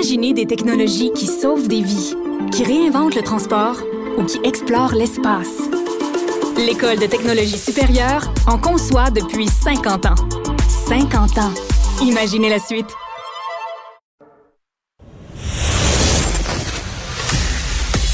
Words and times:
Imaginez 0.00 0.32
des 0.32 0.46
technologies 0.46 1.12
qui 1.12 1.26
sauvent 1.26 1.68
des 1.68 1.82
vies, 1.82 2.14
qui 2.52 2.64
réinventent 2.64 3.14
le 3.14 3.20
transport 3.20 3.76
ou 4.16 4.24
qui 4.24 4.40
explorent 4.44 4.94
l'espace. 4.94 5.58
L'École 6.56 6.98
de 6.98 7.04
technologie 7.04 7.58
supérieure 7.58 8.32
en 8.46 8.56
conçoit 8.56 9.10
depuis 9.10 9.46
50 9.46 10.06
ans. 10.06 10.14
50 10.88 11.36
ans. 11.36 11.52
Imaginez 12.00 12.48
la 12.48 12.58
suite. 12.58 12.86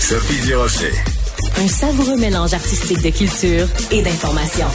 Sophie 0.00 0.44
Durocher. 0.44 0.90
Un 1.56 1.68
savoureux 1.68 2.16
mélange 2.16 2.52
artistique 2.52 3.00
de 3.00 3.10
culture 3.10 3.68
et 3.92 4.02
d'information. 4.02 4.66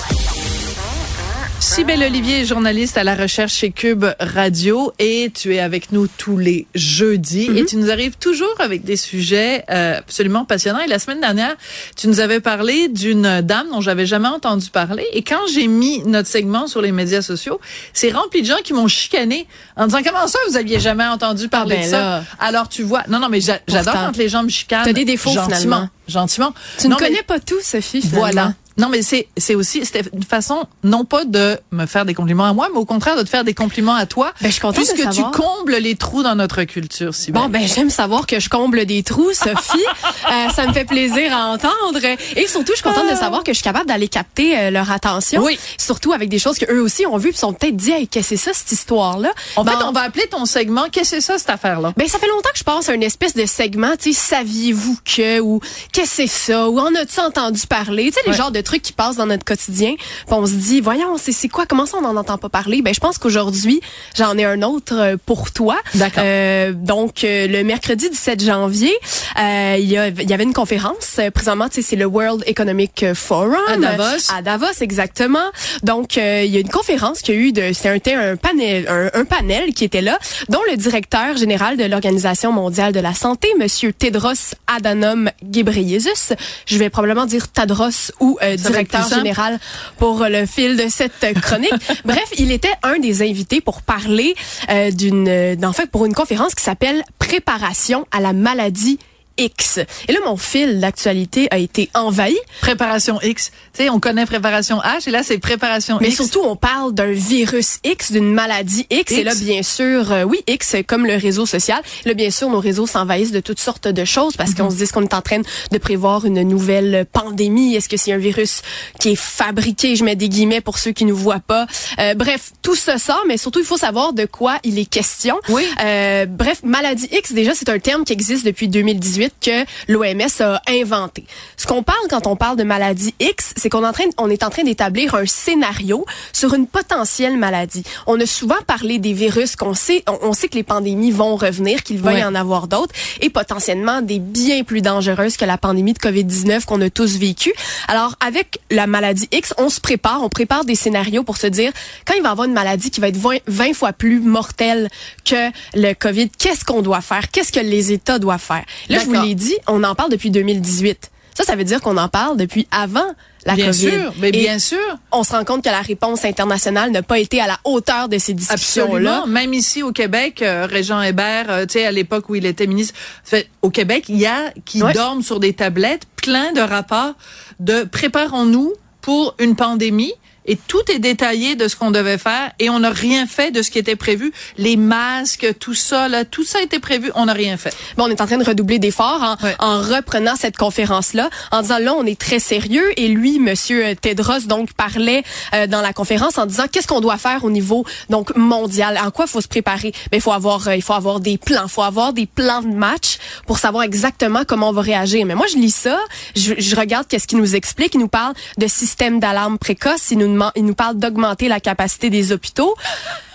Sybelle 1.71 2.03
Olivier 2.03 2.41
est 2.41 2.45
journaliste 2.45 2.97
à 2.97 3.03
la 3.05 3.15
recherche 3.15 3.53
chez 3.53 3.71
Cube 3.71 4.03
Radio 4.19 4.91
et 4.99 5.31
tu 5.33 5.55
es 5.55 5.59
avec 5.59 5.93
nous 5.93 6.07
tous 6.07 6.37
les 6.37 6.67
jeudis 6.75 7.49
et 7.55 7.65
tu 7.65 7.77
nous 7.77 7.89
arrives 7.89 8.17
toujours 8.17 8.53
avec 8.59 8.83
des 8.83 8.97
sujets 8.97 9.63
euh, 9.69 9.99
absolument 9.99 10.43
passionnants. 10.43 10.81
Et 10.81 10.87
la 10.87 10.99
semaine 10.99 11.21
dernière, 11.21 11.55
tu 11.95 12.09
nous 12.09 12.19
avais 12.19 12.41
parlé 12.41 12.89
d'une 12.89 13.39
dame 13.41 13.67
dont 13.71 13.79
j'avais 13.79 14.05
jamais 14.05 14.27
entendu 14.27 14.69
parler 14.69 15.05
et 15.13 15.23
quand 15.23 15.39
j'ai 15.53 15.67
mis 15.67 16.03
notre 16.03 16.27
segment 16.27 16.67
sur 16.67 16.81
les 16.81 16.91
médias 16.91 17.21
sociaux, 17.21 17.61
c'est 17.93 18.11
rempli 18.11 18.41
de 18.41 18.47
gens 18.47 18.61
qui 18.63 18.73
m'ont 18.73 18.89
chicané 18.89 19.47
en 19.77 19.85
disant 19.87 20.01
comment 20.03 20.27
ça 20.27 20.39
vous 20.49 20.57
aviez 20.57 20.79
jamais 20.81 21.05
entendu 21.07 21.47
parler 21.47 21.77
ben 21.77 21.85
de 21.85 21.89
ça? 21.89 21.99
là. 21.99 22.23
Alors 22.39 22.67
tu 22.67 22.83
vois, 22.83 23.03
non 23.07 23.19
non 23.19 23.29
mais 23.29 23.39
j'a- 23.39 23.61
j'adore 23.67 23.93
quand 23.93 24.17
les 24.17 24.27
gens 24.27 24.43
me 24.43 24.49
chicanent. 24.49 24.83
T'as 24.83 24.93
des 24.93 25.05
défauts, 25.05 25.31
gentiment, 25.31 25.55
finalement. 25.57 25.89
gentiment. 26.09 26.53
Tu 26.79 26.89
Non, 26.89 26.97
ne 26.97 27.01
mais- 27.01 27.07
connais 27.07 27.23
pas 27.23 27.39
tout, 27.39 27.61
Sophie. 27.63 28.01
finalement. 28.01 28.19
voilà. 28.19 28.53
Non, 28.77 28.89
mais 28.89 29.01
c'est 29.01 29.27
c'est 29.37 29.55
aussi 29.55 29.85
c'était 29.85 30.03
une 30.13 30.23
façon 30.23 30.65
non 30.83 31.03
pas 31.05 31.25
de 31.25 31.59
me 31.71 31.85
faire 31.85 32.05
des 32.05 32.13
compliments 32.13 32.45
à 32.45 32.53
moi, 32.53 32.69
mais 32.71 32.79
au 32.79 32.85
contraire 32.85 33.15
de 33.17 33.23
te 33.23 33.29
faire 33.29 33.43
des 33.43 33.53
compliments 33.53 33.95
à 33.95 34.05
toi, 34.05 34.33
Ben, 34.41 34.47
je 34.47 34.53
suis 34.53 34.61
contente 34.61 34.85
de 34.87 34.91
puisque 34.93 35.09
tu 35.11 35.23
combles 35.31 35.75
les 35.75 35.95
trous 35.95 36.23
dans 36.23 36.35
notre 36.35 36.63
culture, 36.63 37.13
si 37.13 37.31
Bon, 37.31 37.49
ben 37.49 37.67
j'aime 37.67 37.89
savoir 37.89 38.25
que 38.27 38.39
je 38.39 38.49
comble 38.49 38.85
des 38.85 39.03
trous, 39.03 39.33
Sophie. 39.33 39.77
Euh, 40.31 40.49
ça 40.55 40.65
me 40.67 40.71
fait 40.71 40.85
plaisir 40.85 41.35
à 41.35 41.47
entendre. 41.47 41.99
Et 42.37 42.47
surtout, 42.47 42.71
je 42.73 42.75
suis 42.75 42.83
contente 42.83 43.09
de 43.09 43.15
savoir 43.15 43.43
que 43.43 43.51
je 43.51 43.55
suis 43.55 43.63
capable 43.63 43.87
d'aller 43.87 44.07
capter 44.07 44.57
euh, 44.57 44.69
leur 44.69 44.89
attention. 44.91 45.41
Oui. 45.43 45.59
Surtout 45.77 46.13
avec 46.13 46.29
des 46.29 46.39
choses 46.39 46.57
que 46.57 46.71
eux 46.71 46.81
aussi 46.81 47.05
ont 47.05 47.17
vues, 47.17 47.29
puis 47.31 47.39
sont 47.39 47.51
peut-être 47.53 47.75
dit, 47.75 47.91
hey, 47.91 48.07
qu'est-ce 48.07 48.29
que 48.29 48.35
c'est 48.37 48.51
ça 48.51 48.53
cette 48.53 48.71
histoire-là? 48.71 49.31
En 49.57 49.63
Ben, 49.65 49.71
fait, 49.73 49.83
on 49.83 49.91
va 49.91 50.01
appeler 50.01 50.27
ton 50.27 50.45
segment. 50.45 50.85
Qu'est-ce 50.91 51.11
que 51.11 51.15
c'est 51.17 51.21
ça 51.21 51.37
cette 51.37 51.49
affaire-là? 51.49 51.91
Ben 51.97 52.07
ça 52.07 52.17
fait 52.19 52.27
longtemps 52.27 52.49
que 52.53 52.59
je 52.59 52.63
pense 52.63 52.87
à 52.87 52.93
une 52.93 53.03
espèce 53.03 53.33
de 53.33 53.45
segment, 53.45 53.91
tu 53.99 54.13
sais, 54.13 54.19
saviez-vous 54.35 54.97
que 55.03 55.39
ou 55.41 55.59
qu'est-ce 55.91 56.17
que 56.17 56.27
c'est 56.27 56.27
ça 56.27 56.69
ou 56.69 56.79
en 56.79 56.93
as-tu 56.95 57.19
entendu 57.19 57.65
parler, 57.67 58.05
tu 58.05 58.13
sais 58.13 58.19
les 58.25 58.31
Ouais. 58.31 58.37
genres 58.37 58.51
de 58.51 58.60
trucs 58.61 58.81
qui 58.81 58.93
passent 58.93 59.15
dans 59.17 59.25
notre 59.25 59.45
quotidien, 59.45 59.95
puis 59.97 60.05
on 60.29 60.45
se 60.45 60.53
dit 60.53 60.81
voyons, 60.81 61.17
c'est 61.17 61.31
c'est 61.31 61.47
quoi? 61.49 61.65
Comment 61.65 61.85
ça 61.85 61.97
on 61.97 62.01
n'en 62.01 62.15
entend 62.15 62.37
pas 62.37 62.49
parler? 62.49 62.81
Ben 62.81 62.93
je 62.93 62.99
pense 62.99 63.17
qu'aujourd'hui, 63.17 63.79
j'en 64.17 64.37
ai 64.37 64.45
un 64.45 64.61
autre 64.61 64.93
euh, 64.97 65.17
pour 65.25 65.51
toi. 65.51 65.77
D'accord. 65.95 66.23
Euh, 66.25 66.71
donc 66.73 67.23
euh, 67.23 67.47
le 67.47 67.63
mercredi 67.63 68.09
17 68.09 68.43
janvier, 68.43 68.93
euh, 69.39 69.75
il 69.79 69.85
y 69.89 69.97
a 69.97 70.07
il 70.09 70.29
y 70.29 70.33
avait 70.33 70.43
une 70.43 70.53
conférence 70.53 71.19
présentement, 71.33 71.67
c'est 71.71 71.95
le 71.95 72.05
World 72.05 72.43
Economic 72.47 73.13
Forum 73.13 73.55
À 73.67 73.77
Davos. 73.77 74.31
à 74.35 74.41
Davos 74.41 74.81
exactement. 74.81 75.39
Donc 75.83 76.17
euh, 76.17 76.43
il 76.45 76.51
y 76.51 76.57
a 76.57 76.59
une 76.59 76.69
conférence 76.69 77.21
qui 77.21 77.31
a 77.31 77.35
eu 77.35 77.51
de 77.51 77.71
c'est 77.73 77.89
un, 77.89 77.93
c'était 77.95 78.13
un 78.15 78.35
panel 78.35 78.85
un, 78.87 79.09
un 79.13 79.25
panel 79.25 79.73
qui 79.73 79.83
était 79.83 80.01
là 80.01 80.17
dont 80.49 80.59
le 80.69 80.75
directeur 80.77 81.37
général 81.37 81.77
de 81.77 81.83
l'Organisation 81.85 82.51
mondiale 82.51 82.93
de 82.93 82.99
la 82.99 83.13
santé 83.13 83.47
monsieur 83.59 83.93
Tedros 83.93 84.55
Adhanom 84.67 85.29
Ghebreyesus, 85.43 86.33
je 86.65 86.77
vais 86.77 86.89
probablement 86.89 87.25
dire 87.25 87.47
Tadros 87.51 88.11
ou 88.19 88.37
euh, 88.41 88.50
Être 88.53 88.61
directeur 88.61 89.07
général 89.09 89.59
pour 89.97 90.25
le 90.25 90.45
fil 90.45 90.77
de 90.77 90.87
cette 90.89 91.23
euh, 91.23 91.33
chronique. 91.33 91.73
Bref, 92.05 92.29
il 92.37 92.51
était 92.51 92.73
un 92.83 92.99
des 92.99 93.21
invités 93.21 93.61
pour 93.61 93.81
parler 93.81 94.35
euh, 94.69 94.91
d'une 94.91 95.27
euh, 95.27 95.55
en 95.63 95.73
fait 95.73 95.89
pour 95.89 96.05
une 96.05 96.13
conférence 96.13 96.55
qui 96.55 96.63
s'appelle 96.63 97.03
préparation 97.19 98.05
à 98.11 98.19
la 98.19 98.33
maladie 98.33 98.99
X. 99.37 99.79
Et 100.07 100.13
là, 100.13 100.19
mon 100.25 100.37
fil 100.37 100.79
d'actualité 100.79 101.47
a 101.51 101.57
été 101.57 101.89
envahi 101.93 102.37
Préparation 102.61 103.19
X. 103.21 103.51
Tu 103.73 103.83
sais, 103.83 103.89
on 103.89 103.99
connaît 103.99 104.25
préparation 104.25 104.79
H 104.79 105.07
et 105.07 105.11
là 105.11 105.23
c'est 105.23 105.37
préparation 105.37 105.97
Mais 106.01 106.09
X. 106.09 106.17
surtout, 106.17 106.41
on 106.43 106.55
parle 106.55 106.93
d'un 106.93 107.11
virus 107.11 107.79
X, 107.83 108.11
d'une 108.11 108.33
maladie 108.33 108.85
X. 108.89 109.11
Et 109.11 109.23
là, 109.23 109.33
bien 109.35 109.63
sûr, 109.63 110.11
euh, 110.11 110.23
oui, 110.23 110.39
X, 110.47 110.75
comme 110.87 111.05
le 111.05 111.15
réseau 111.15 111.45
social. 111.45 111.81
Là, 112.05 112.13
bien 112.13 112.29
sûr, 112.31 112.49
nos 112.49 112.59
réseaux 112.59 112.87
s'envahissent 112.87 113.31
de 113.31 113.39
toutes 113.39 113.59
sortes 113.59 113.87
de 113.87 114.05
choses 114.05 114.35
parce 114.35 114.53
qu'on 114.53 114.69
se 114.69 114.75
dit 114.75 114.87
qu'on 114.87 115.03
est 115.03 115.13
en 115.13 115.21
train 115.21 115.41
de 115.71 115.77
prévoir 115.77 116.25
une 116.25 116.41
nouvelle 116.43 117.05
pandémie. 117.11 117.75
Est-ce 117.75 117.87
que 117.89 117.97
c'est 117.97 118.11
un 118.11 118.17
virus 118.17 118.61
qui 118.99 119.09
est 119.09 119.15
fabriqué? 119.15 119.95
Je 119.95 120.03
mets 120.03 120.15
des 120.15 120.29
guillemets 120.29 120.61
pour 120.61 120.77
ceux 120.77 120.91
qui 120.91 121.05
ne 121.05 121.13
voient 121.13 121.39
pas? 121.45 121.67
Euh, 121.99 122.13
bref, 122.13 122.51
tout 122.61 122.75
ça 122.75 122.97
sort, 122.97 123.23
mais 123.27 123.37
surtout, 123.37 123.59
il 123.59 123.65
faut 123.65 123.77
savoir 123.77 124.13
de 124.13 124.25
quoi 124.25 124.57
il 124.63 124.77
est 124.79 124.85
question. 124.85 125.37
Oui. 125.49 125.63
Euh, 125.83 126.25
bref, 126.25 126.61
maladie 126.63 127.07
X, 127.11 127.33
déjà, 127.33 127.53
c'est 127.55 127.69
un 127.69 127.79
terme 127.79 128.03
qui 128.03 128.13
existe 128.13 128.45
depuis 128.45 128.67
2018 128.67 129.20
que 129.29 129.65
l'OMS 129.87 130.41
a 130.41 130.61
inventé. 130.69 131.25
Ce 131.57 131.67
qu'on 131.67 131.83
parle 131.83 131.99
quand 132.09 132.27
on 132.27 132.35
parle 132.35 132.57
de 132.57 132.63
maladie 132.63 133.13
X, 133.19 133.53
c'est 133.55 133.69
qu'on 133.69 133.83
est 133.83 133.87
en 133.87 133.93
train, 133.93 134.05
on 134.17 134.29
est 134.29 134.43
en 134.43 134.49
train 134.49 134.63
d'établir 134.63 135.15
un 135.15 135.25
scénario 135.25 136.05
sur 136.33 136.53
une 136.53 136.67
potentielle 136.67 137.37
maladie. 137.37 137.83
On 138.07 138.19
a 138.19 138.25
souvent 138.25 138.61
parlé 138.65 138.99
des 138.99 139.13
virus 139.13 139.55
qu'on 139.55 139.73
sait, 139.73 140.03
on, 140.07 140.17
on 140.29 140.33
sait 140.33 140.47
que 140.47 140.55
les 140.55 140.63
pandémies 140.63 141.11
vont 141.11 141.35
revenir, 141.35 141.83
qu'il 141.83 141.99
va 141.99 142.11
Ouais. 142.11 142.19
y 142.19 142.23
en 142.23 142.35
avoir 142.35 142.67
d'autres, 142.67 142.93
et 143.21 143.29
potentiellement 143.29 144.01
des 144.01 144.19
bien 144.19 144.63
plus 144.63 144.81
dangereuses 144.81 145.37
que 145.37 145.45
la 145.45 145.57
pandémie 145.57 145.93
de 145.93 145.99
COVID-19 145.99 146.65
qu'on 146.65 146.81
a 146.81 146.89
tous 146.89 147.17
vécu. 147.17 147.53
Alors, 147.87 148.15
avec 148.25 148.59
la 148.69 148.87
maladie 148.87 149.27
X, 149.31 149.53
on 149.57 149.69
se 149.69 149.79
prépare, 149.79 150.21
on 150.23 150.29
prépare 150.29 150.65
des 150.65 150.75
scénarios 150.75 151.23
pour 151.23 151.37
se 151.37 151.47
dire, 151.47 151.71
quand 152.05 152.13
il 152.15 152.21
va 152.21 152.29
y 152.29 152.31
avoir 152.31 152.47
une 152.47 152.53
maladie 152.53 152.91
qui 152.91 152.99
va 153.01 153.07
être 153.07 153.17
20, 153.17 153.37
20 153.47 153.73
fois 153.73 153.93
plus 153.93 154.19
mortelle 154.19 154.89
que 155.25 155.49
le 155.73 155.93
COVID, 155.93 156.29
qu'est-ce 156.29 156.65
qu'on 156.65 156.81
doit 156.81 157.01
faire? 157.01 157.29
Qu'est-ce 157.31 157.51
que 157.51 157.59
les 157.59 157.91
États 157.91 158.19
doivent 158.19 158.41
faire? 158.41 158.63
Là, 158.89 158.99
je 158.99 159.05
vous 159.11 159.15
D'accord. 159.15 159.27
l'ai 159.29 159.35
dit, 159.35 159.55
on 159.67 159.83
en 159.83 159.95
parle 159.95 160.11
depuis 160.11 160.31
2018. 160.31 161.11
Ça, 161.33 161.43
ça 161.45 161.55
veut 161.55 161.63
dire 161.63 161.79
qu'on 161.81 161.95
en 161.97 162.09
parle 162.09 162.35
depuis 162.35 162.67
avant 162.71 163.05
la 163.45 163.55
bien 163.55 163.67
COVID. 163.67 163.89
sûr, 163.89 164.13
mais 164.19 164.29
Et 164.29 164.31
bien 164.31 164.59
sûr. 164.59 164.77
on 165.13 165.23
se 165.23 165.31
rend 165.31 165.45
compte 165.45 165.63
que 165.63 165.69
la 165.69 165.81
réponse 165.81 166.25
internationale 166.25 166.91
n'a 166.91 167.01
pas 167.03 167.19
été 167.19 167.39
à 167.41 167.47
la 167.47 167.57
hauteur 167.63 168.09
de 168.09 168.17
ces 168.17 168.33
discussions-là. 168.33 169.19
Absolument. 169.19 169.27
Même 169.27 169.53
ici 169.53 169.81
au 169.81 169.91
Québec, 169.93 170.41
euh, 170.41 170.67
Régent 170.69 171.01
Hébert, 171.01 171.45
euh, 171.49 171.65
tu 171.65 171.73
sais, 171.79 171.85
à 171.85 171.91
l'époque 171.91 172.29
où 172.29 172.35
il 172.35 172.45
était 172.45 172.67
ministre, 172.67 172.93
fait, 173.23 173.49
au 173.61 173.69
Québec, 173.69 174.05
il 174.09 174.17
y 174.17 174.25
a 174.27 174.51
qui 174.65 174.83
Ouais. 174.83 174.93
dorment 174.93 175.23
sur 175.23 175.39
des 175.39 175.53
tablettes 175.53 176.03
plein 176.17 176.51
de 176.51 176.61
rapports 176.61 177.13
de 177.59 177.83
préparons-nous 177.85 178.73
pour 179.01 179.33
une 179.39 179.55
pandémie. 179.55 180.13
Et 180.51 180.57
tout 180.57 180.81
est 180.93 180.99
détaillé 180.99 181.55
de 181.55 181.69
ce 181.69 181.77
qu'on 181.77 181.91
devait 181.91 182.17
faire 182.17 182.51
et 182.59 182.69
on 182.69 182.79
n'a 182.79 182.89
rien 182.89 183.25
fait 183.25 183.51
de 183.51 183.61
ce 183.61 183.71
qui 183.71 183.79
était 183.79 183.95
prévu. 183.95 184.33
Les 184.57 184.75
masques, 184.75 185.47
tout 185.59 185.73
ça, 185.73 186.09
là, 186.09 186.25
tout 186.25 186.43
ça 186.43 186.59
a 186.59 186.61
été 186.61 186.77
prévu, 186.79 187.09
on 187.15 187.25
n'a 187.27 187.31
rien 187.33 187.55
fait. 187.55 187.73
Bon, 187.95 188.03
on 188.03 188.09
est 188.09 188.19
en 188.19 188.25
train 188.27 188.37
de 188.37 188.43
redoubler 188.43 188.77
d'efforts 188.77 189.21
en, 189.23 189.45
Ouais. 189.45 189.55
en 189.59 189.79
reprenant 189.79 190.35
cette 190.35 190.57
conférence-là, 190.57 191.29
en 191.53 191.61
disant 191.61 191.77
là, 191.79 191.93
on 191.97 192.05
est 192.05 192.19
très 192.19 192.39
sérieux. 192.39 192.83
Et 192.99 193.07
lui, 193.07 193.39
Monsieur 193.39 193.95
Tedros, 193.95 194.41
donc 194.45 194.73
parlait 194.73 195.23
euh, 195.53 195.67
dans 195.67 195.79
la 195.81 195.93
conférence 195.93 196.37
en 196.37 196.45
disant 196.45 196.65
qu'est-ce 196.69 196.87
qu'on 196.87 196.99
doit 196.99 197.17
faire 197.17 197.45
au 197.45 197.49
niveau 197.49 197.85
donc 198.09 198.35
mondial, 198.35 198.99
en 199.01 199.09
quoi 199.09 199.27
faut 199.27 199.39
se 199.39 199.47
préparer? 199.47 199.93
Mais 200.11 200.17
il 200.17 200.21
faut 200.21 200.33
avoir, 200.33 200.67
euh, 200.67 200.75
il 200.75 200.81
faut 200.81 200.91
avoir 200.93 201.21
des 201.21 201.37
plans, 201.37 201.63
il 201.63 201.69
faut 201.71 201.81
avoir 201.83 202.11
des 202.11 202.25
plans 202.25 202.61
de 202.61 202.67
match 202.75 203.19
pour 203.47 203.57
savoir 203.57 203.83
exactement 203.85 204.41
comment 204.45 204.67
on 204.69 204.73
va 204.73 204.81
réagir. 204.81 205.25
Mais 205.25 205.35
moi, 205.35 205.45
je 205.49 205.55
lis 205.55 205.73
ça, 205.73 205.97
je, 206.35 206.55
je 206.57 206.75
regarde 206.75 207.07
qu'est-ce 207.07 207.27
qu'il 207.27 207.37
nous 207.37 207.55
explique. 207.55 207.93
Il 207.95 208.01
nous 208.01 208.09
parle 208.09 208.33
de 208.57 208.67
système 208.67 209.21
d'alarme 209.21 209.57
précoce. 209.57 210.11
Il 210.11 210.17
nous 210.17 210.27
demande, 210.27 210.40
il 210.55 210.65
nous 210.65 210.73
parle 210.73 210.97
d'augmenter 210.97 211.47
la 211.47 211.59
capacité 211.59 212.09
des 212.09 212.31
hôpitaux. 212.31 212.75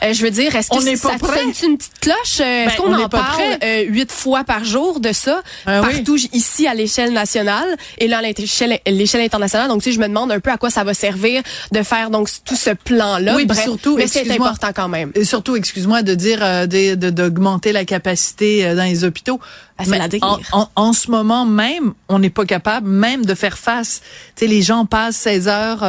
Euh, 0.03 0.13
je 0.13 0.23
veux 0.23 0.31
dire, 0.31 0.55
est-ce 0.55 0.69
que 0.69 0.77
On 0.77 0.81
pas 0.81 0.97
ça 0.97 1.19
te 1.19 1.25
prêt. 1.25 1.43
une 1.43 1.53
petite 1.79 1.99
cloche? 2.01 2.41
Euh, 2.41 2.67
Est-ce 2.67 2.77
Ben, 2.77 2.83
qu'on 2.83 2.93
on 2.95 3.03
en 3.05 3.09
pas 3.09 3.19
parle 3.19 3.43
euh, 3.65 3.83
huit 3.89 4.13
fois 4.13 4.45
par 4.45 4.65
jour 4.65 5.01
de 5.01 5.13
ça 5.13 5.41
oui. 5.67 5.73
partout 5.81 6.17
ici 6.33 6.67
à 6.67 6.75
l'échelle 6.75 7.13
nationale 7.13 7.69
et 7.99 8.07
là 8.07 8.19
à 8.19 8.23
l'échelle 8.23 9.21
internationale? 9.23 9.69
Donc 9.69 9.83
tu 9.83 9.91
sais 9.91 9.97
je 9.97 10.01
me 10.01 10.07
demande 10.09 10.31
un 10.33 10.41
peu 10.41 10.51
à 10.51 10.59
quoi 10.59 10.69
ça 10.71 10.85
va 10.85 10.93
servir 10.93 11.43
de 11.73 11.83
faire 11.83 12.11
donc 12.11 12.29
tout 12.45 12.57
ce 12.57 12.71
plan 12.71 13.19
là 13.19 13.37
Oui, 13.37 13.47
bref 13.47 13.63
surtout, 13.65 13.97
mais 13.97 14.07
c'est 14.07 14.31
important 14.31 14.69
quand 14.75 14.89
même 14.89 15.13
Et 15.15 15.25
surtout, 15.25 15.57
excuse-moi 15.57 16.03
de 16.03 16.15
dire 16.15 16.41
euh, 16.43 16.67
de- 16.67 16.95
de- 16.95 17.11
d'augmenter 17.11 17.73
la 17.73 17.85
capacité 17.87 18.67
euh, 18.67 18.75
dans 18.75 18.85
les 18.85 19.03
hôpitaux. 19.05 19.41
Ah, 19.79 19.85
Mais 19.89 19.99
la 19.99 20.09
en, 20.23 20.39
en, 20.53 20.69
en 20.75 20.93
ce 20.95 21.11
moment 21.11 21.45
même, 21.45 21.93
on 22.09 22.19
n'est 22.19 22.31
pas 22.31 22.47
capable 22.47 22.89
même 22.89 23.27
de 23.27 23.35
faire 23.35 23.59
face. 23.59 24.01
Tu 24.35 24.45
sais, 24.45 24.47
les 24.47 24.63
gens 24.63 24.87
passent 24.87 25.17
16 25.17 25.49
heures 25.49 25.83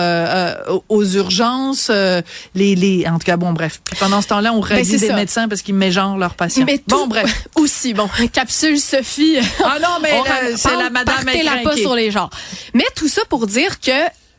aux- 0.89 1.06
urgences. 1.06 1.88
euh, 1.89 2.21
les, 2.53 2.75
les, 2.75 3.07
en 3.07 3.13
tout 3.13 3.25
cas, 3.25 3.38
bon, 3.38 3.53
bref. 3.53 3.80
Puis 3.86 3.95
pendant 4.09 4.21
ce 4.21 4.27
temps-là, 4.27 4.54
on 4.54 4.59
Ben, 4.59 4.65
réduit 4.77 4.86
c'est 4.94 4.98
des 5.00 5.07
ça. 5.07 5.15
médecins 5.15 5.48
parce 5.48 5.62
qu'ils 5.62 5.75
mégenrent 5.75 6.18
leurs 6.18 6.36
patients. 6.36 6.63
mais 6.65 6.81
bon, 6.88 7.04
tout 7.04 7.07
bref. 7.07 7.48
aussi 7.56 7.94
bon 7.94 8.09
capsule 8.31 8.80
Sophie 8.80 9.38
Ah 9.63 9.77
non, 9.81 10.00
mais 10.01 10.13
c'est 10.56 10.75
la 10.75 10.89
madame 10.89 11.25
la 11.44 11.57
pas 11.63 11.75
sur 11.75 11.95
les 11.95 12.12
genres 12.12 12.30
mais 12.74 12.86
tout 12.95 13.07
ça 13.07 13.21
pour 13.30 13.48
dire 13.48 13.80
que 13.80 13.92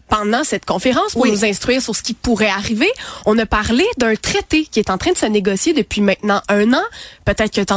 pendant 0.08 0.42
cette 0.42 0.64
conférence, 0.64 1.12
pour 1.12 1.20
Oui. 1.20 1.30
nous 1.32 1.44
instruire 1.44 1.82
sur 1.82 1.94
ce 1.94 2.02
qui 2.02 2.14
pourrait 2.14 2.48
arriver, 2.48 2.88
on 3.26 3.36
a 3.36 3.44
parlé 3.44 3.84
d'un 3.98 4.14
traité 4.16 4.64
qui 4.64 4.78
est 4.80 4.88
en 4.88 4.96
train 4.96 5.12
de 5.12 5.18
se 5.18 5.26
négocier 5.26 5.74
depuis 5.74 6.00
maintenant 6.00 6.40
un 6.48 6.72
an. 6.72 6.82
Peut-être 7.26 7.52
que 7.52 7.60
tu 7.60 7.72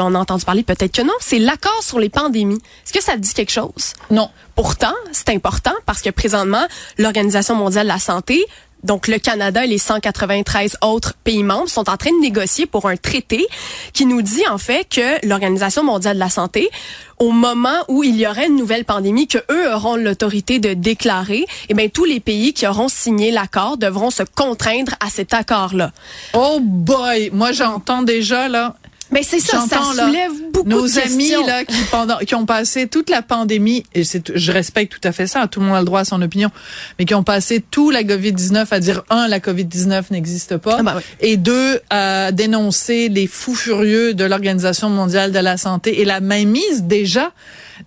en 0.00 0.14
as 0.14 0.18
entendu 0.18 0.44
parler, 0.44 0.64
peut-être 0.64 0.92
que 0.94 1.00
non. 1.00 1.14
C'est 1.18 1.38
l'accord 1.38 1.82
sur 1.82 1.98
les 1.98 2.10
pandémies. 2.10 2.60
Est-ce 2.84 2.92
que 2.92 3.02
ça 3.02 3.12
te 3.14 3.20
dit 3.20 3.32
quelque 3.32 3.52
chose? 3.52 3.94
Non. 4.10 4.28
Pourtant, 4.54 4.92
c'est 5.12 5.30
important 5.30 5.72
parce 5.86 6.02
que 6.02 6.10
présentement, 6.10 6.66
l'Organisation 6.98 7.54
mondiale 7.54 7.84
de 7.86 7.92
la 7.92 7.98
santé 7.98 8.44
donc 8.82 9.08
le 9.08 9.18
Canada 9.18 9.64
et 9.64 9.68
les 9.68 9.78
193 9.78 10.76
autres 10.82 11.14
pays 11.24 11.42
membres 11.42 11.68
sont 11.68 11.88
en 11.88 11.96
train 11.96 12.10
de 12.10 12.20
négocier 12.20 12.66
pour 12.66 12.86
un 12.88 12.96
traité 12.96 13.46
qui 13.92 14.06
nous 14.06 14.22
dit 14.22 14.46
en 14.48 14.58
fait 14.58 14.86
que 14.88 15.26
l'Organisation 15.26 15.84
mondiale 15.84 16.14
de 16.14 16.20
la 16.20 16.30
santé 16.30 16.70
au 17.18 17.30
moment 17.30 17.84
où 17.86 18.02
il 18.02 18.16
y 18.16 18.26
aurait 18.26 18.48
une 18.48 18.56
nouvelle 18.56 18.84
pandémie 18.84 19.28
que 19.28 19.38
eux 19.50 19.72
auront 19.72 19.94
l'autorité 19.94 20.58
de 20.58 20.74
déclarer, 20.74 21.46
eh 21.68 21.74
bien 21.74 21.88
tous 21.88 22.04
les 22.04 22.18
pays 22.18 22.52
qui 22.52 22.66
auront 22.66 22.88
signé 22.88 23.30
l'accord 23.30 23.76
devront 23.76 24.10
se 24.10 24.24
contraindre 24.24 24.92
à 24.98 25.08
cet 25.08 25.32
accord-là. 25.32 25.92
Oh 26.34 26.58
boy, 26.60 27.30
moi 27.32 27.52
j'entends 27.52 28.02
déjà 28.02 28.48
là 28.48 28.74
mais 29.12 29.22
c'est 29.22 29.40
ça, 29.40 29.64
ça 29.68 29.82
soulève 29.82 30.32
beaucoup 30.52 30.68
nos 30.68 30.88
de 30.88 30.98
amis 31.00 31.30
là 31.46 31.64
qui 31.64 31.80
pendant 31.90 32.18
qui 32.18 32.34
ont 32.34 32.46
passé 32.46 32.88
toute 32.88 33.10
la 33.10 33.22
pandémie 33.22 33.84
et 33.94 34.04
c'est 34.04 34.36
je 34.36 34.52
respecte 34.52 34.92
tout 34.92 35.06
à 35.06 35.12
fait 35.12 35.26
ça, 35.26 35.46
tout 35.46 35.60
le 35.60 35.66
monde 35.66 35.76
a 35.76 35.80
le 35.80 35.84
droit 35.84 36.00
à 36.00 36.04
son 36.04 36.20
opinion, 36.22 36.50
mais 36.98 37.04
qui 37.04 37.14
ont 37.14 37.22
passé 37.22 37.62
tout 37.70 37.90
la 37.90 38.02
Covid-19 38.02 38.66
à 38.70 38.80
dire 38.80 39.02
un 39.10 39.28
la 39.28 39.38
Covid-19 39.38 40.04
n'existe 40.10 40.56
pas 40.56 40.76
ah 40.80 40.82
bah 40.82 40.94
oui. 40.96 41.02
et 41.20 41.36
deux 41.36 41.80
à 41.90 42.32
dénoncer 42.32 43.08
les 43.08 43.26
fous 43.26 43.54
furieux 43.54 44.14
de 44.14 44.24
l'Organisation 44.24 44.88
mondiale 44.88 45.32
de 45.32 45.38
la 45.38 45.56
santé 45.56 46.00
et 46.00 46.04
la 46.04 46.20
mainmise 46.20 46.84
déjà 46.84 47.32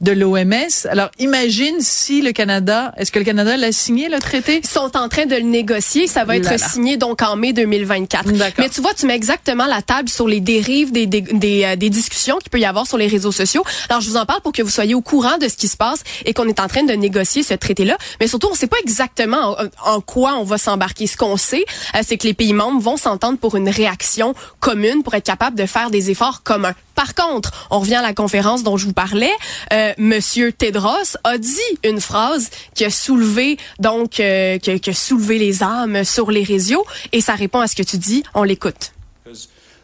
de 0.01 0.11
l'OMS. 0.11 0.87
Alors, 0.89 1.09
imagine 1.19 1.75
si 1.79 2.21
le 2.21 2.31
Canada, 2.31 2.93
est-ce 2.97 3.11
que 3.11 3.19
le 3.19 3.25
Canada 3.25 3.57
l'a 3.57 3.71
signé, 3.71 4.09
le 4.09 4.19
traité? 4.19 4.61
Ils 4.63 4.67
sont 4.67 4.95
en 4.97 5.09
train 5.09 5.25
de 5.25 5.35
le 5.35 5.41
négocier. 5.41 6.07
Ça 6.07 6.23
va 6.25 6.37
être 6.37 6.59
signé 6.59 6.97
donc 6.97 7.21
en 7.21 7.35
mai 7.35 7.53
2024. 7.53 8.31
D'accord. 8.31 8.53
Mais 8.59 8.69
tu 8.69 8.81
vois, 8.81 8.93
tu 8.93 9.05
mets 9.05 9.15
exactement 9.15 9.65
la 9.65 9.81
table 9.81 10.09
sur 10.09 10.27
les 10.27 10.39
dérives 10.39 10.91
des, 10.91 11.05
des, 11.05 11.21
des, 11.21 11.63
euh, 11.63 11.75
des 11.75 11.89
discussions 11.89 12.37
qu'il 12.37 12.49
peut 12.49 12.59
y 12.59 12.65
avoir 12.65 12.87
sur 12.87 12.97
les 12.97 13.07
réseaux 13.07 13.31
sociaux. 13.31 13.63
Alors, 13.89 14.01
je 14.01 14.09
vous 14.09 14.17
en 14.17 14.25
parle 14.25 14.41
pour 14.41 14.51
que 14.51 14.61
vous 14.61 14.69
soyez 14.69 14.95
au 14.95 15.01
courant 15.01 15.37
de 15.37 15.47
ce 15.47 15.55
qui 15.57 15.67
se 15.67 15.77
passe 15.77 16.03
et 16.25 16.33
qu'on 16.33 16.47
est 16.47 16.59
en 16.59 16.67
train 16.67 16.83
de 16.83 16.93
négocier 16.93 17.43
ce 17.43 17.53
traité-là. 17.53 17.97
Mais 18.19 18.27
surtout, 18.27 18.47
on 18.47 18.51
ne 18.53 18.57
sait 18.57 18.67
pas 18.67 18.77
exactement 18.81 19.57
en, 19.85 19.95
en 19.95 20.01
quoi 20.01 20.35
on 20.37 20.43
va 20.43 20.57
s'embarquer. 20.57 21.07
Ce 21.07 21.17
qu'on 21.17 21.37
sait, 21.37 21.65
euh, 21.95 21.99
c'est 22.05 22.17
que 22.17 22.27
les 22.27 22.33
pays 22.33 22.53
membres 22.53 22.81
vont 22.81 22.97
s'entendre 22.97 23.37
pour 23.37 23.55
une 23.55 23.69
réaction 23.69 24.33
commune 24.59 25.03
pour 25.03 25.13
être 25.13 25.25
capable 25.25 25.57
de 25.57 25.65
faire 25.65 25.89
des 25.89 26.09
efforts 26.11 26.43
communs. 26.43 26.73
Par 26.95 27.13
contre, 27.13 27.67
on 27.69 27.79
revient 27.79 27.95
à 27.95 28.01
la 28.01 28.13
conférence 28.13 28.63
dont 28.63 28.77
je 28.77 28.85
vous 28.85 28.93
parlais. 28.93 29.31
Euh, 29.73 29.93
Monsieur 29.97 30.51
Tedros 30.51 31.17
a 31.23 31.37
dit 31.37 31.59
une 31.83 31.99
phrase 32.01 32.49
qui 32.73 32.85
a 32.85 32.89
soulevé 32.89 33.57
donc 33.79 34.19
euh, 34.19 34.57
qui, 34.59 34.71
a- 34.89 34.93
soulevé 34.93 35.37
les 35.37 35.61
âmes 35.61 36.03
sur 36.03 36.31
les 36.31 36.43
réseaux 36.43 36.85
et 37.11 37.21
ça 37.21 37.35
répond 37.35 37.59
à 37.59 37.67
ce 37.67 37.75
que 37.75 37.83
tu 37.83 37.97
dis. 37.97 38.23
On 38.33 38.43
l'écoute. 38.43 38.93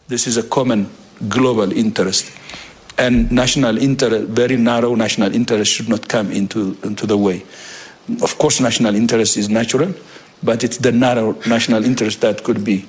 This 0.09 0.25
is 0.27 0.37
a 0.39 0.43
common 0.43 0.85
global 1.27 1.71
interest. 1.77 2.27
And 2.97 3.31
national 3.31 3.81
interest, 3.81 4.25
very 4.29 4.57
narrow 4.57 4.95
national 4.95 5.33
interest 5.35 5.71
should 5.71 5.89
not 5.89 6.07
come 6.07 6.31
into 6.31 6.75
the 7.07 7.13
way. 7.17 7.43
Of 8.21 8.37
course, 8.37 8.59
national 8.61 8.95
interest 8.95 9.37
is 9.37 9.47
natural, 9.49 9.89
but 10.43 10.63
it's 10.63 10.77
the 10.79 10.91
narrow 10.91 11.35
national 11.45 11.83
interest 11.85 12.19
that 12.21 12.43
could 12.43 12.63
be 12.63 12.85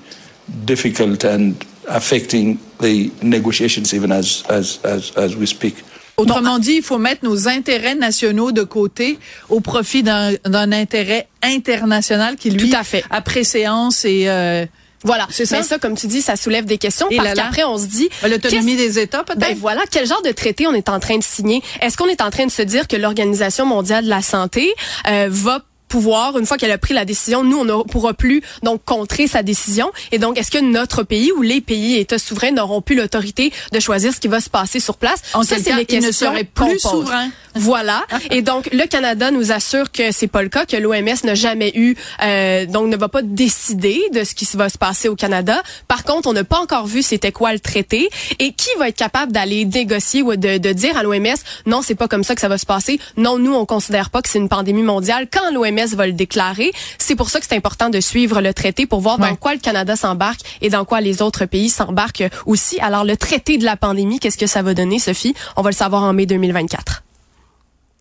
difficult 0.64 1.24
and 1.24 1.54
affecting 1.94 2.56
the 2.80 3.10
negotiations 3.22 3.92
even 3.94 4.10
as, 4.12 4.42
as, 4.48 4.80
as, 4.84 5.12
as 5.16 5.34
we 5.36 5.46
speak. 5.46 5.76
Autrement 6.18 6.58
dit, 6.58 6.74
il 6.76 6.82
faut 6.82 6.98
mettre 6.98 7.24
nos 7.24 7.48
intérêts 7.48 7.94
nationaux 7.94 8.52
de 8.52 8.62
côté 8.64 9.18
au 9.48 9.60
profit 9.60 10.02
d'un 10.02 10.32
d'un 10.44 10.70
intérêt 10.70 11.26
international 11.42 12.36
qui, 12.36 12.50
lui, 12.50 12.70
Tout 12.70 12.76
à 12.76 12.84
fait. 12.84 13.02
a 13.10 13.20
préséance 13.22 14.04
et 14.04 14.24
euh, 14.28 14.66
Voilà. 15.04 15.26
C'est 15.30 15.46
ça? 15.46 15.56
Mais 15.56 15.62
ça, 15.64 15.78
comme 15.78 15.96
tu 15.96 16.06
dis, 16.06 16.20
ça 16.22 16.36
soulève 16.36 16.64
des 16.64 16.78
questions 16.78 17.08
Et 17.10 17.16
parce 17.16 17.32
qu'après 17.34 17.64
on 17.64 17.76
se 17.78 17.86
dit 17.86 18.08
l'autonomie 18.22 18.76
qu'est-ce- 18.76 18.86
des 18.94 18.98
États, 19.00 19.24
peut-être? 19.24 19.40
Ben 19.40 19.56
voilà, 19.58 19.82
quel 19.90 20.06
genre 20.06 20.22
de 20.22 20.30
traité 20.32 20.66
on 20.66 20.74
est 20.74 20.88
en 20.90 21.00
train 21.00 21.16
de 21.18 21.24
signer? 21.24 21.62
Est-ce 21.80 21.96
qu'on 21.96 22.06
est 22.08 22.20
en 22.20 22.30
train 22.30 22.46
de 22.46 22.52
se 22.52 22.62
dire 22.62 22.86
que 22.86 22.96
l'Organisation 22.96 23.64
mondiale 23.66 24.04
de 24.04 24.10
la 24.10 24.22
santé 24.22 24.72
euh, 25.10 25.26
va 25.30 25.62
pouvoir, 25.92 26.38
une 26.38 26.46
fois 26.46 26.56
qu'elle 26.56 26.70
a 26.70 26.78
pris 26.78 26.94
la 26.94 27.04
décision, 27.04 27.44
nous, 27.44 27.58
on 27.58 27.64
ne 27.66 27.82
pourra 27.82 28.14
plus 28.14 28.40
donc 28.62 28.82
contrer 28.82 29.26
sa 29.26 29.42
décision. 29.42 29.92
Et 30.10 30.18
donc, 30.18 30.38
est-ce 30.38 30.50
que 30.50 30.58
notre 30.58 31.02
pays 31.02 31.30
ou 31.32 31.42
les 31.42 31.60
pays 31.60 31.98
États 31.98 32.18
souverains 32.18 32.50
n'auront 32.50 32.80
plus 32.80 32.96
l'autorité 32.96 33.52
de 33.72 33.78
choisir 33.78 34.14
ce 34.14 34.18
qui 34.18 34.28
va 34.28 34.40
se 34.40 34.48
passer 34.48 34.80
sur 34.80 34.96
place? 34.96 35.20
En 35.34 35.42
Ça, 35.42 35.56
c'est 35.62 35.70
les 35.74 35.82
ne 35.82 35.82
questions 35.82 36.30
seraient 36.30 36.46
qu'on 36.46 36.64
plus 36.64 36.80
pose. 36.80 36.90
souverains. 36.92 37.28
Voilà. 37.54 38.06
Et 38.30 38.40
donc, 38.40 38.70
le 38.72 38.86
Canada 38.86 39.30
nous 39.30 39.52
assure 39.52 39.92
que 39.92 40.12
c'est 40.12 40.28
pas 40.28 40.42
le 40.42 40.48
cas, 40.48 40.64
que 40.64 40.78
l'OMS 40.78 41.24
n'a 41.24 41.34
jamais 41.34 41.72
eu, 41.74 41.94
euh, 42.24 42.64
donc 42.64 42.88
ne 42.88 42.96
va 42.96 43.08
pas 43.10 43.20
décider 43.20 44.00
de 44.14 44.24
ce 44.24 44.34
qui 44.34 44.48
va 44.54 44.70
se 44.70 44.78
passer 44.78 45.10
au 45.10 45.14
Canada. 45.14 45.62
Par 45.88 46.04
contre, 46.04 46.26
on 46.26 46.32
n'a 46.32 46.44
pas 46.44 46.58
encore 46.58 46.86
vu 46.86 47.02
c'était 47.02 47.32
quoi 47.32 47.52
le 47.52 47.60
traité 47.60 48.08
et 48.38 48.54
qui 48.54 48.70
va 48.78 48.88
être 48.88 48.96
capable 48.96 49.32
d'aller 49.32 49.66
négocier 49.66 50.22
ou 50.22 50.36
de, 50.36 50.56
de 50.56 50.72
dire 50.72 50.96
à 50.96 51.02
l'OMS 51.02 51.36
non, 51.66 51.82
c'est 51.82 51.94
pas 51.94 52.08
comme 52.08 52.24
ça 52.24 52.34
que 52.34 52.40
ça 52.40 52.48
va 52.48 52.56
se 52.56 52.64
passer. 52.64 52.98
Non, 53.18 53.38
nous 53.38 53.52
on 53.54 53.66
considère 53.66 54.08
pas 54.08 54.22
que 54.22 54.30
c'est 54.30 54.38
une 54.38 54.48
pandémie 54.48 54.82
mondiale 54.82 55.28
quand 55.30 55.52
l'OMS 55.52 55.81
va 55.90 56.06
le 56.06 56.12
déclarer. 56.12 56.72
C'est 56.98 57.14
pour 57.16 57.30
ça 57.30 57.40
que 57.40 57.46
c'est 57.48 57.56
important 57.56 57.90
de 57.90 58.00
suivre 58.00 58.40
le 58.40 58.54
traité 58.54 58.86
pour 58.86 59.00
voir 59.00 59.18
Ouais. 59.20 59.28
dans 59.30 59.36
quoi 59.36 59.52
le 59.54 59.60
Canada 59.60 59.96
s'embarque 59.96 60.40
et 60.60 60.70
dans 60.70 60.84
quoi 60.84 61.00
les 61.00 61.20
autres 61.22 61.44
pays 61.44 61.68
s'embarquent 61.68 62.24
aussi. 62.46 62.80
Alors 62.80 63.04
le 63.04 63.16
traité 63.16 63.58
de 63.58 63.64
la 63.64 63.76
pandémie, 63.76 64.18
qu'est-ce 64.20 64.38
que 64.38 64.46
ça 64.46 64.62
va 64.62 64.74
donner, 64.74 64.98
Sophie? 64.98 65.34
On 65.56 65.62
va 65.62 65.70
le 65.70 65.74
savoir 65.76 66.02
en 66.02 66.12
mai 66.12 66.26
2024. 66.26 67.02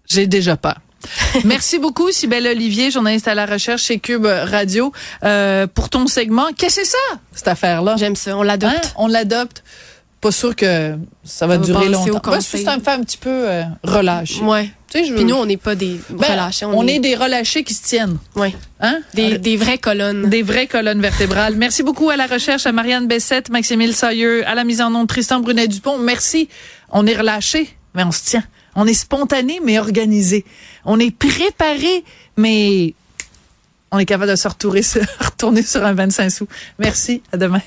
J'ai 0.07 0.27
déjà 0.27 0.57
peur. 0.57 0.75
Merci 1.45 1.79
beaucoup, 1.79 2.11
Sybelle 2.11 2.45
Olivier, 2.47 2.91
journaliste 2.91 3.27
à 3.27 3.33
la 3.33 3.45
recherche 3.45 3.83
chez 3.83 3.97
Cube 3.99 4.25
Radio, 4.25 4.91
euh, 5.23 5.65
pour 5.67 5.89
ton 5.89 6.05
segment. 6.07 6.47
Qu'est-ce 6.55 6.75
que 6.81 6.85
c'est 6.85 6.91
ça, 6.91 7.19
cette 7.33 7.47
affaire-là? 7.47 7.95
J'aime 7.97 8.15
ça, 8.15 8.37
on 8.37 8.43
l'adopte. 8.43 8.73
Hein? 8.75 8.89
On 8.97 9.07
l'adopte. 9.07 9.63
Pas 10.19 10.31
sûr 10.31 10.55
que 10.55 10.95
ça 11.23 11.47
va 11.47 11.55
Ça 11.55 11.59
va 11.59 11.65
durer 11.65 11.87
au 11.87 11.91
longtemps. 11.91 12.21
Moi, 12.29 12.41
ça 12.41 12.77
me 12.77 12.83
fait 12.83 12.91
un 12.91 13.01
petit 13.03 13.17
peu 13.17 13.29
euh, 13.49 13.63
relâché. 13.83 14.41
Ouais. 14.43 14.69
Tu 14.91 14.99
sais, 14.99 15.05
je 15.05 15.13
Puis 15.13 15.23
nous, 15.23 15.35
on 15.35 15.45
n'est 15.45 15.55
pas 15.57 15.73
des 15.75 15.99
Ben, 16.09 16.31
relâchés. 16.31 16.65
on, 16.65 16.85
est 16.85 16.99
des 16.99 17.15
relâchés 17.15 17.63
qui 17.63 17.73
se 17.73 17.81
tiennent. 17.83 18.17
ouais. 18.35 18.53
Hein? 18.81 18.99
des, 19.13 19.37
des 19.37 19.55
vraies 19.57 19.77
colonnes. 19.77 20.27
Des 20.29 20.41
vraies 20.41 20.67
colonnes 20.67 21.01
vertébrales. 21.01 21.55
Merci 21.55 21.81
beaucoup 21.83 22.09
à 22.09 22.17
la 22.17 22.27
recherche, 22.27 22.65
à 22.65 22.71
Marianne 22.71 23.07
Bessette, 23.07 23.49
Maximile 23.49 23.93
Sailleux, 23.95 24.45
à 24.47 24.53
la 24.55 24.63
mise 24.65 24.81
en 24.81 24.93
onde, 24.93 25.07
Tristan 25.07 25.39
Brunet-Dupont. 25.39 25.97
Merci. 25.99 26.49
On 26.89 27.05
est 27.07 27.15
relâchés, 27.15 27.69
mais 27.95 28.03
on 28.03 28.11
se 28.11 28.23
tient. 28.25 28.43
On 28.75 28.85
est 28.85 28.93
spontané, 28.93 29.61
mais 29.63 29.79
organisé. 29.79 30.43
On 30.83 30.99
est 30.99 31.15
préparé, 31.15 32.03
mais 32.37 32.93
on 33.91 33.99
est 33.99 34.05
capable 34.05 34.31
de 34.31 34.35
se 34.35 34.47
retourner 34.47 34.81
sur, 34.91 35.01
retourner 35.19 35.61
sur 35.63 35.85
un 35.85 35.93
25 35.93 36.29
sous. 36.29 36.47
Merci. 36.79 37.21
À 37.31 37.37
demain. 37.37 37.61